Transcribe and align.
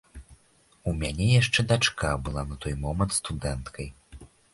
У 0.91 0.93
мяне 1.01 1.27
яшчэ 1.41 1.65
дачка 1.71 2.13
была 2.29 2.45
на 2.53 2.57
той 2.65 2.73
момант 2.87 3.11
студэнткай. 3.19 3.87